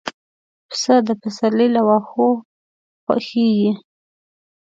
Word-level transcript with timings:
پسه 0.69 0.95
د 1.07 1.09
پسرلي 1.21 1.67
له 1.75 1.81
واښو 1.87 2.29
خوښيږي. 3.03 3.71